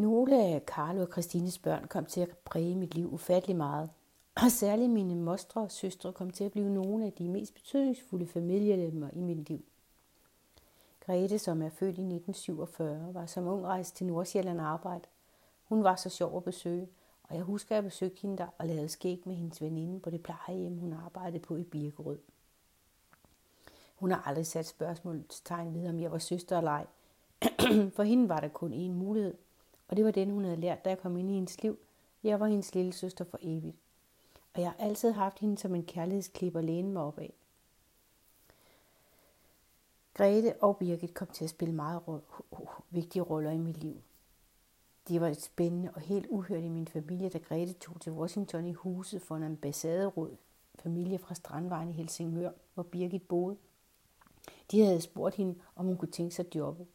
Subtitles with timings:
[0.00, 3.90] Nogle af Carlo og Christines børn kom til at præge mit liv ufattelig meget.
[4.34, 8.26] Og særligt mine mostre og søstre kom til at blive nogle af de mest betydningsfulde
[8.26, 9.64] familielemmer i mit liv.
[11.00, 15.04] Grete, som er født i 1947, var som ung rejst til Nordsjælland arbejde.
[15.64, 16.88] Hun var så sjov at besøge,
[17.22, 20.10] og jeg husker, at jeg besøgte hende der og lavede skæg med hendes veninde på
[20.10, 22.18] det plejehjem, hun arbejdede på i Birkerød.
[23.96, 26.86] Hun har aldrig sat spørgsmålstegn ved, om jeg var søster eller ej.
[27.96, 29.34] For hende var der kun én mulighed,
[29.90, 31.78] og det var den, hun havde lært, da jeg kom ind i hendes liv.
[32.22, 33.76] Jeg var hendes lille søster for evigt.
[34.54, 37.32] Og jeg har altid haft hende som en kærlighedsklip at læne mig op af.
[40.14, 42.02] Grete og Birgit kom til at spille meget
[42.90, 44.02] vigtige roller i mit liv.
[45.08, 48.72] De var spændende og helt uhørt i min familie, da Grete tog til Washington i
[48.72, 50.36] huset for en ambassaderåd
[50.78, 53.56] familie fra Strandvejen i Helsingør, hvor Birgit boede.
[54.70, 56.86] De havde spurgt hende, om hun kunne tænke sig jobbet.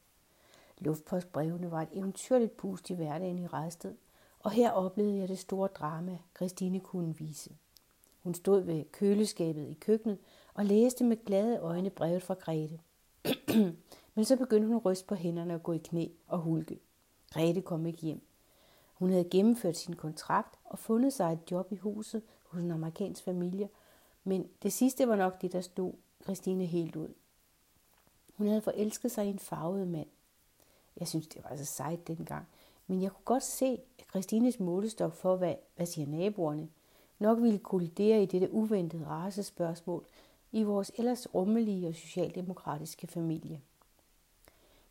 [0.78, 3.96] Luftpostbrevene var et eventyrligt pust i hverdagen i Redsted,
[4.40, 7.56] og her oplevede jeg det store drama, Christine kunne vise.
[8.24, 10.18] Hun stod ved køleskabet i køkkenet
[10.54, 12.80] og læste med glade øjne brevet fra Grete.
[14.16, 16.80] Men så begyndte hun at ryste på hænderne og gå i knæ og hulke.
[17.34, 18.22] Grete kom ikke hjem.
[18.94, 23.24] Hun havde gennemført sin kontrakt og fundet sig et job i huset hos en amerikansk
[23.24, 23.70] familie,
[24.24, 27.14] men det sidste var nok det, der stod Christine helt ud.
[28.34, 30.08] Hun havde forelsket sig i en farvet mand.
[31.00, 32.48] Jeg synes, det var så sejt dengang.
[32.88, 36.70] Men jeg kunne godt se, at Christines målestok for, hvad, hvad siger naboerne,
[37.20, 40.06] nok ville kollidere i dette uventede racespørgsmål
[40.52, 43.62] i vores ellers rummelige og socialdemokratiske familie.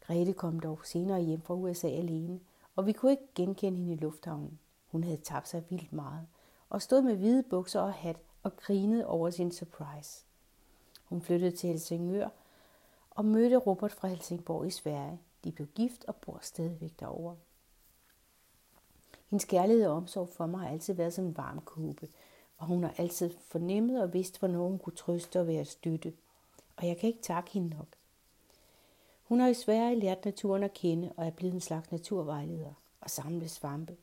[0.01, 2.41] Grete kom dog senere hjem fra USA alene,
[2.77, 4.59] og vi kunne ikke genkende hende i lufthavnen.
[4.87, 6.27] Hun havde tabt sig vildt meget,
[6.71, 10.25] og stod med hvide bukser og hat og grinede over sin surprise.
[11.05, 12.29] Hun flyttede til Helsingør
[13.11, 15.19] og mødte Robert fra Helsingborg i Sverige.
[15.45, 17.37] De blev gift og bor stadigvæk derovre.
[19.31, 22.09] Hendes kærlighed og omsorg for mig har altid været som en varm kube,
[22.59, 26.13] og hun har altid fornemmet og vidst, hvornår hun kunne trøste og være støtte.
[26.77, 27.87] Og jeg kan ikke takke hende nok.
[29.25, 33.11] Hun har i Sverige lært naturen at kende og er blevet en slags naturvejleder og
[33.11, 33.97] samlet svampe.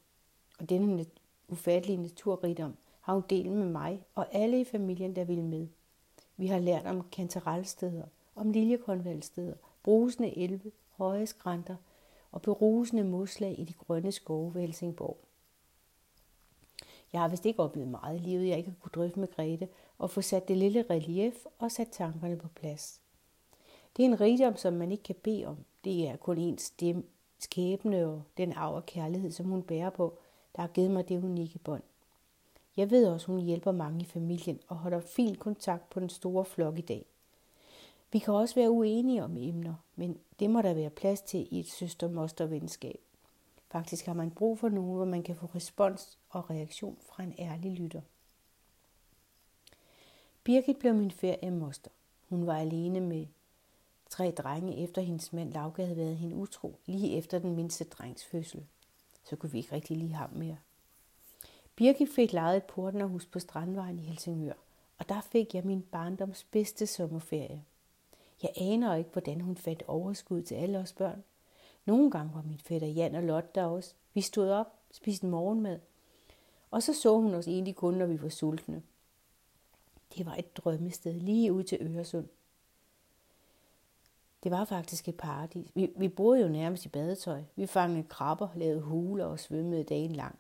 [0.60, 1.06] Og denne
[1.48, 5.68] ufattelige naturrigdom har hun delt med mig og alle i familien, der vil med.
[6.38, 9.54] Vi har lært om kantarelsteder, om liljekonvalsteder,
[9.84, 11.76] brusende elve, høje skrænter
[12.32, 15.18] og berusende moslag i de grønne skove ved Helsingborg.
[17.14, 19.68] Jeg har vist ikke oplevet meget i livet, jeg ikke har kunne drøfte med Grete
[19.98, 23.02] og få sat det lille relief og sat tankerne på plads.
[23.98, 25.58] Det er en rigdom, som man ikke kan bede om.
[25.84, 26.74] Det er kun ens
[27.40, 30.18] skæbne og den arv og kærlighed, som hun bærer på,
[30.56, 31.84] der har givet mig det unikke bånd.
[32.78, 36.46] Jeg ved også, hun hjælper mange i familien og holder fin kontakt på den store
[36.46, 37.11] flok i dag.
[38.12, 41.60] Vi kan også være uenige om emner, men det må der være plads til i
[41.60, 43.00] et søster-moster-venskab.
[43.72, 47.36] Faktisk har man brug for nogen, hvor man kan få respons og reaktion fra en
[47.40, 48.02] ærlig lytter.
[50.44, 51.92] Birgit blev min feriemoster.
[52.30, 53.28] Hun var alene med
[54.10, 58.26] tre drenge, efter hendes mand Lauke havde været hende utro, lige efter den mindste drengs
[58.26, 58.66] fødsel.
[59.24, 60.58] Så kunne vi ikke rigtig lide ham mere.
[61.76, 64.54] Birgit fik lejet et portnerhus på Strandvejen i Helsingør,
[64.98, 67.64] og der fik jeg min barndoms bedste sommerferie.
[68.44, 71.24] Jeg aner ikke, hvordan hun fandt overskud til alle os børn.
[71.86, 73.94] Nogle gange var min fætter Jan og Lotte der også.
[74.14, 75.80] Vi stod op, spiste morgenmad,
[76.72, 78.84] og så så hun os egentlig kun, når vi var sultne.
[80.18, 82.28] Det var et drømmested lige ud til Øresund.
[84.44, 85.72] Det var faktisk et paradis.
[85.76, 87.44] Vi, vi boede jo nærmest i badetøj.
[87.56, 90.40] Vi fangede krabber, lavede huler og svømmede dagen lang.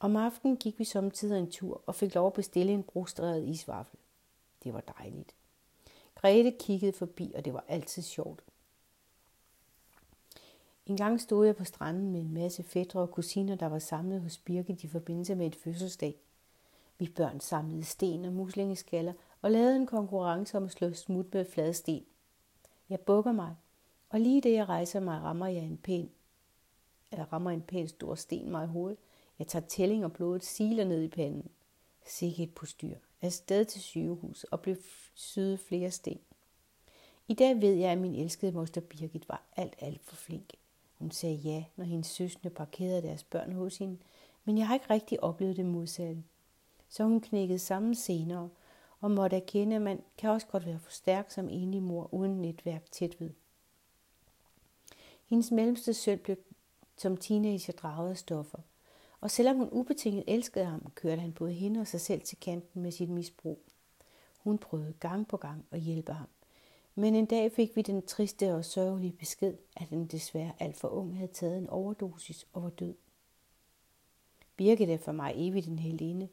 [0.00, 3.98] Om aftenen gik vi samtidig en tur og fik lov at bestille en brugstreget isvaffel.
[4.64, 5.34] Det var dejligt.
[6.26, 8.42] Grete kiggede forbi, og det var altid sjovt.
[10.86, 14.20] En gang stod jeg på stranden med en masse fædre og kusiner, der var samlet
[14.20, 16.14] hos Birgit i forbindelse med et fødselsdag.
[16.98, 21.44] Vi børn samlede sten og muslingeskaller og lavede en konkurrence om at slå smut med
[21.44, 22.04] flade sten.
[22.88, 23.56] Jeg bukker mig,
[24.08, 26.10] og lige det jeg rejser mig, rammer jeg en pæn,
[27.12, 28.98] eller rammer en pæn stor sten mig i hovedet.
[29.38, 31.50] Jeg tager tælling, og blodet siler ned i panden.
[32.06, 32.96] Sikke et postyr.
[33.20, 34.76] Afsted til sygehus og blev
[35.14, 36.20] syet flere sten.
[37.28, 40.52] I dag ved jeg, at min elskede moster Birgit var alt, alt for flink.
[40.98, 43.98] Hun sagde ja, når hendes søstre parkerede deres børn hos hende,
[44.44, 46.24] men jeg har ikke rigtig oplevet det modsatte.
[46.88, 48.48] Så hun knækkede sammen senere
[49.00, 52.42] og måtte erkende, at man kan også godt være for stærk som enlig mor uden
[52.42, 53.30] netværk tæt ved.
[55.26, 56.36] Hendes mellemste søn blev
[56.96, 58.58] som teenager draget af stoffer,
[59.26, 62.82] og selvom hun ubetinget elskede ham, kørte han både hende og sig selv til kanten
[62.82, 63.62] med sit misbrug.
[64.38, 66.28] Hun prøvede gang på gang at hjælpe ham.
[66.94, 70.88] Men en dag fik vi den triste og sørgelige besked, at han desværre alt for
[70.88, 72.94] ung havde taget en overdosis og var død.
[74.56, 76.28] Birgit er for mig evigt en heldinde,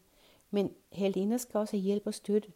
[0.51, 2.51] men heldinder skal også have hjælp og støtte.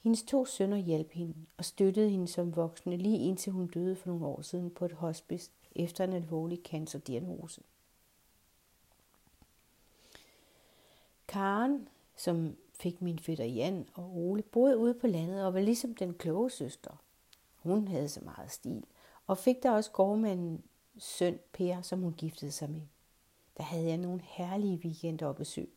[0.00, 4.08] Hendes to sønner hjalp hende og støttede hende som voksne lige indtil hun døde for
[4.08, 7.62] nogle år siden på et hospice efter en alvorlig cancerdiagnose.
[11.34, 15.94] Karen, som fik min fætter Jan og Ole, boede ude på landet og var ligesom
[15.94, 17.02] den kloge søster.
[17.56, 18.84] Hun havde så meget stil,
[19.26, 20.62] og fik der også gårdmanden
[20.98, 22.80] søn Per, som hun giftede sig med.
[23.56, 25.68] Der havde jeg nogle herlige weekender og besøg.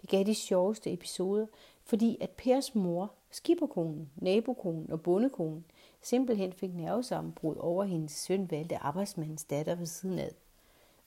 [0.00, 1.46] Det gav de sjoveste episoder,
[1.84, 5.64] fordi at Pers mor, skipperkonen, nabokonen og bondekonen,
[6.02, 10.32] simpelthen fik nervesammenbrud over hendes søn valgte arbejdsmandens datter ved siden af.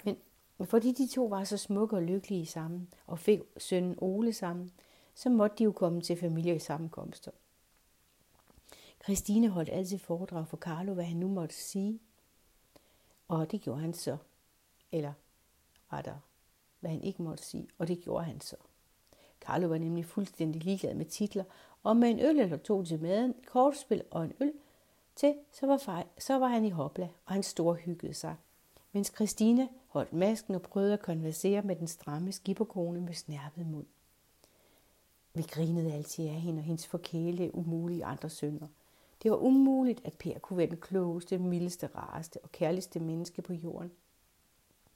[0.04, 0.18] Men
[0.66, 4.72] fordi de to var så smukke og lykkelige sammen, og fik sønnen Ole sammen,
[5.16, 7.32] så måtte de jo komme til familiesammenkomster.
[9.04, 12.00] Christine holdt altid foredrag for Carlo, hvad han nu måtte sige.
[13.28, 14.18] Og det gjorde han så.
[14.92, 15.14] Eller
[15.92, 16.20] der,
[16.80, 18.56] hvad han ikke måtte sige, og det gjorde han så.
[19.42, 21.44] Carlo var nemlig fuldstændig ligeglad med titler,
[21.84, 24.54] og med en øl eller to til maden, kortspil og en øl
[25.16, 28.36] til, så var, fej, så var han i hopla, og han storhyggede sig.
[28.92, 33.86] Mens Christine holdt masken og prøvede at konversere med den stramme skipperkone med snærpet mund.
[35.34, 38.68] Vi grinede altid af hende og hendes forkæle umulige andre sønder.
[39.24, 43.54] Det var umuligt, at Per kunne være den klogeste, mildeste, rareste og kærligste menneske på
[43.54, 43.92] jorden.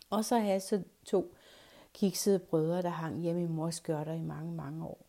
[0.09, 1.35] Og så havde så to
[1.93, 5.05] kiksede brødre, der hang hjemme i mors skørter i mange, mange år.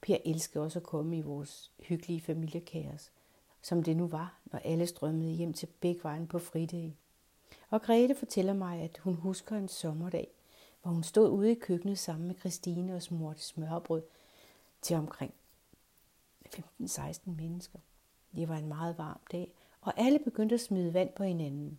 [0.00, 3.12] Per elskede også at komme i vores hyggelige familiekaos,
[3.62, 6.96] som det nu var, når alle strømmede hjem til Bækvejen på fridage.
[7.70, 10.28] Og Grete fortæller mig, at hun husker en sommerdag,
[10.82, 14.02] hvor hun stod ude i køkkenet sammen med Christine og smurte smørbrød
[14.82, 15.34] til omkring
[16.46, 17.78] 15-16 mennesker.
[18.36, 21.78] Det var en meget varm dag, og alle begyndte at smide vand på hinanden.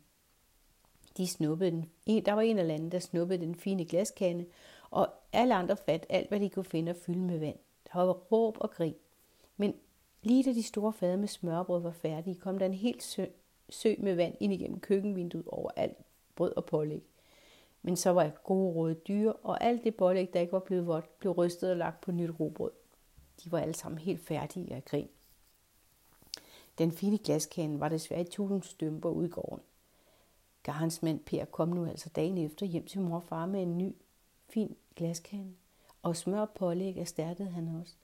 [1.18, 1.90] De snuppede den.
[2.26, 4.46] Der var en eller anden, der snuppede den fine glaskande,
[4.90, 7.58] og alle andre fandt alt, hvad de kunne finde at fylde med vand.
[7.94, 8.96] Der var råb og grin.
[9.58, 9.76] Men
[10.22, 13.26] lige da de store fade med smørbrød var færdige, kom der en helt sø,
[13.70, 15.98] sø med vand ind igennem køkkenvinduet over alt
[16.36, 17.04] brød og pålæg.
[17.82, 21.20] Men så var gode røde dyre, og alt det pålæg, der ikke var blevet vådt,
[21.20, 22.72] blev rystet og lagt på nyt robrød.
[23.44, 25.10] De var alle sammen helt færdige af grin.
[26.78, 29.64] Den fine glaskande var desværre i tusind stømper ude i gården.
[30.64, 33.78] Garens mand Per kom nu altså dagen efter hjem til mor og far med en
[33.78, 33.96] ny,
[34.50, 35.54] fin glaskande.
[36.02, 37.96] Og smør og pålæg erstattede han også.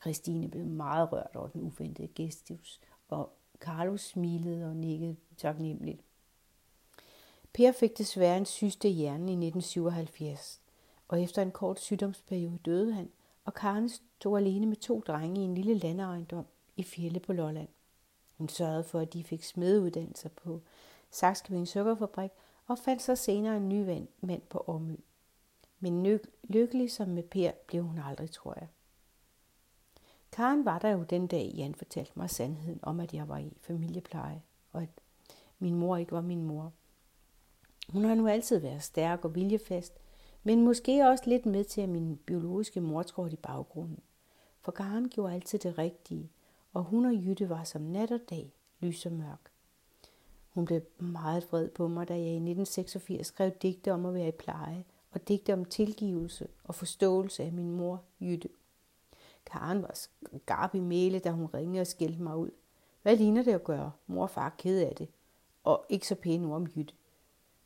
[0.00, 3.32] Christine blev meget rørt over den uventede gestus, og
[3.62, 6.00] Carlo smilede og nikkede taknemmeligt.
[7.52, 10.60] Per fik desværre en syste i hjernen i 1977,
[11.08, 13.10] og efter en kort sygdomsperiode døde han,
[13.44, 17.68] og Karen stod alene med to drenge i en lille landejendom i Fjelle på Lolland.
[18.38, 20.60] Hun sørgede for, at de fik smedeuddannelser på
[21.10, 22.30] Saxkøbing Sukkerfabrik
[22.66, 24.96] og fandt sig senere en ny mand på Årmø.
[25.80, 28.68] Men lykkelig som med Per blev hun aldrig, tror jeg.
[30.32, 33.56] Karen var der jo den dag, Jan fortalte mig sandheden om, at jeg var i
[33.60, 34.42] familiepleje,
[34.72, 34.88] og at
[35.58, 36.72] min mor ikke var min mor.
[37.88, 39.98] Hun har nu altid været stærk og viljefast,
[40.42, 43.98] men måske også lidt med til, at min biologiske mor trådte i baggrunden.
[44.60, 46.30] For Karen gjorde altid det rigtige,
[46.72, 49.50] og hun og Jytte var som nat og dag, lys og mørk.
[50.48, 54.28] Hun blev meget vred på mig, da jeg i 1986 skrev digte om at være
[54.28, 58.48] i pleje, og digte om tilgivelse og forståelse af min mor, Jytte.
[59.46, 59.94] Karen var
[60.36, 62.50] skarp i mæle, da hun ringede og skældte mig ud.
[63.02, 63.92] Hvad ligner det at gøre?
[64.06, 65.08] Mor og far ked af det.
[65.64, 66.94] Og ikke så pæne ord om Jytte.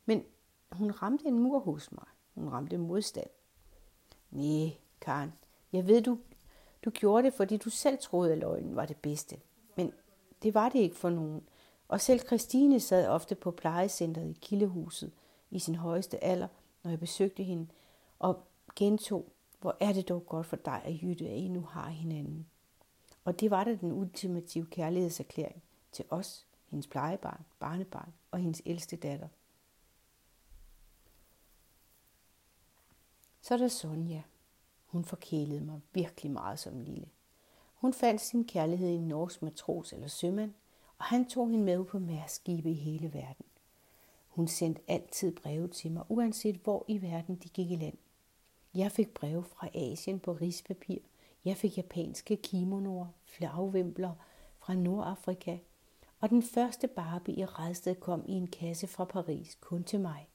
[0.05, 0.23] Men
[0.71, 2.05] hun ramte en mur hos mig.
[2.35, 3.29] Hun ramte modstand.
[4.31, 5.33] Nej, Karen,
[5.73, 6.19] jeg ved, du,
[6.85, 9.37] du gjorde det, fordi du selv troede, at løgnen var det bedste.
[9.75, 9.93] Men
[10.43, 11.47] det var det ikke for nogen.
[11.87, 15.11] Og selv Christine sad ofte på plejecentret i Kildehuset
[15.51, 16.47] i sin højeste alder,
[16.83, 17.67] når jeg besøgte hende,
[18.19, 18.43] og
[18.75, 22.47] gentog, hvor er det dog godt for dig og Jytte, at I nu har hinanden.
[23.25, 28.95] Og det var da den ultimative kærlighedserklæring til os, hendes plejebarn, barnebarn og hendes ældste
[28.95, 29.27] datter.
[33.41, 34.23] Så er der Sonja.
[34.85, 37.09] Hun forkælede mig virkelig meget som lille.
[37.75, 40.53] Hun fandt sin kærlighed i en norsk matros eller sømand,
[40.97, 43.45] og han tog hende med på mærskibe i hele verden.
[44.27, 47.97] Hun sendte altid breve til mig, uanset hvor i verden de gik i land.
[48.77, 50.97] Jeg fik breve fra Asien på rispapir.
[51.45, 54.13] Jeg fik japanske kimonoer, flagvimpler
[54.57, 55.57] fra Nordafrika.
[56.19, 60.27] Og den første Barbie i Redsted kom i en kasse fra Paris, kun til mig.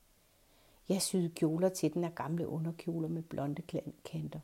[0.89, 3.63] Jeg syede kjoler til den af gamle underkjoler med blonde
[4.05, 4.41] kanter.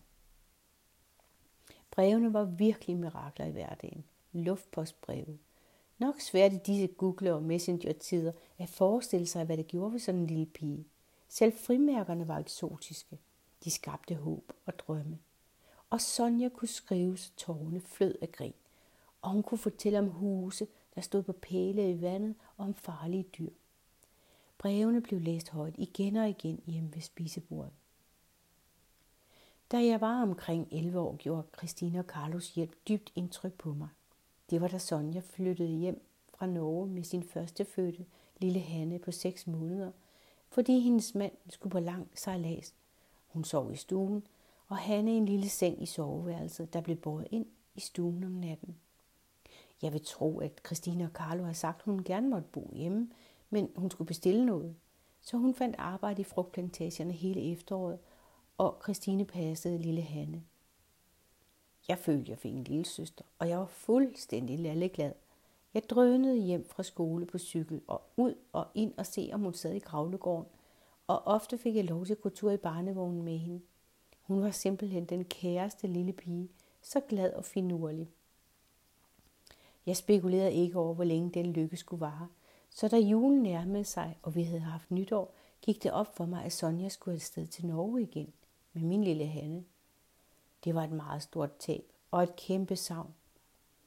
[1.91, 4.05] Brevene var virkelig mirakler i hverdagen.
[4.33, 5.39] Luftpostbreve.
[5.99, 10.21] Nok svært i disse Google- og Messenger-tider at forestille sig, hvad det gjorde ved sådan
[10.21, 10.87] en lille pige.
[11.29, 13.19] Selv frimærkerne var eksotiske.
[13.65, 15.19] De skabte håb og drømme.
[15.91, 18.55] Og Sonja kunne skrive, så tårne flød af grin.
[19.23, 23.23] Og hun kunne fortælle om huse, der stod på pæle i vandet, og om farlige
[23.23, 23.51] dyr.
[24.59, 27.73] Brevene blev læst højt igen og igen hjemme ved spisebordet.
[29.71, 33.89] Da jeg var omkring 11 år, gjorde Christina og Carlos hjælp dybt indtryk på mig.
[34.51, 36.03] Det var da Sonja flyttede hjem
[36.35, 38.07] fra Norge med sin første fødte,
[38.39, 39.93] lille Hanne på 6 måneder,
[40.49, 42.75] fordi hendes mand skulle på lang sejlads.
[43.29, 44.27] Hun sov i stuen,
[44.69, 48.31] og Hanne i en lille seng i soveværelset, der blev båret ind i stuen om
[48.31, 48.77] natten.
[49.83, 53.11] Jeg vil tro, at Christina og Carlo har sagt, at hun gerne måtte bo hjemme,
[53.51, 54.77] men hun skulle bestille noget.
[55.21, 57.99] Så hun fandt arbejde i frugtplantagerne hele efteråret,
[58.59, 60.43] og Christine passede lille Hanne.
[61.89, 65.13] Jeg følte, jeg fik en lille søster, og jeg var fuldstændig lalleglad.
[65.75, 69.55] Jeg drønede hjem fra skole på cykel og ud og ind og se, om hun
[69.55, 70.47] sad i gravlegården,
[71.09, 73.61] og ofte fik jeg lov til at gå tur i barnevognen med hende.
[74.23, 76.49] Hun var simpelthen den kæreste lille pige,
[76.83, 78.11] så glad og finurlig.
[79.87, 82.29] Jeg spekulerede ikke over, hvor længe den lykke skulle vare,
[82.71, 86.45] så da julen nærmede sig, og vi havde haft nytår, gik det op for mig,
[86.45, 88.33] at Sonja skulle afsted til Norge igen
[88.73, 89.65] med min lille Hanne.
[90.65, 93.15] Det var et meget stort tab og et kæmpe savn.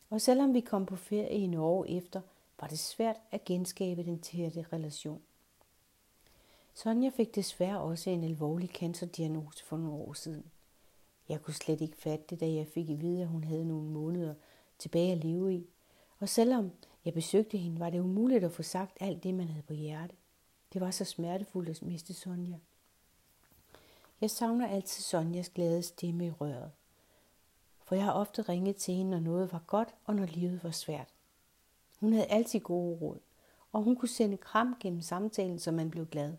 [0.09, 2.21] Og selvom vi kom på ferie i Norge efter,
[2.59, 5.21] var det svært at genskabe den tætte relation.
[6.73, 10.45] Sonja fik desværre også en alvorlig cancerdiagnose for nogle år siden.
[11.29, 13.89] Jeg kunne slet ikke fatte det, da jeg fik at vide, at hun havde nogle
[13.89, 14.33] måneder
[14.79, 15.67] tilbage at leve i.
[16.19, 16.71] Og selvom
[17.05, 20.15] jeg besøgte hende, var det umuligt at få sagt alt det, man havde på hjerte.
[20.73, 22.57] Det var så smertefuldt at miste Sonja.
[24.21, 26.71] Jeg savner altid Sonjas glade stemme i røret.
[27.83, 30.71] For jeg har ofte ringet til hende, når noget var godt, og når livet var
[30.71, 31.07] svært.
[31.99, 33.19] Hun havde altid gode råd,
[33.71, 36.33] og hun kunne sende kram gennem samtalen, så man blev glad.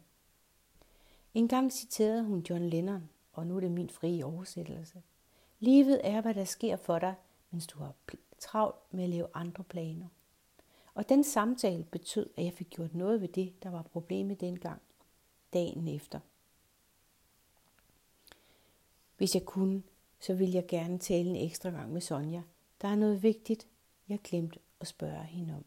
[1.34, 5.02] En gang citerede hun John Lennon, og nu er det min frie oversættelse.
[5.60, 7.14] Livet er, hvad der sker for dig,
[7.50, 7.94] mens du har
[8.38, 10.06] travlt med at lave andre planer.
[10.94, 14.82] Og den samtale betød, at jeg fik gjort noget ved det, der var problemet dengang,
[15.52, 16.20] dagen efter.
[19.16, 19.82] Hvis jeg kunne,
[20.20, 22.42] så ville jeg gerne tale en ekstra gang med Sonja.
[22.82, 23.66] Der er noget vigtigt,
[24.08, 25.64] jeg glemte at spørge hende om.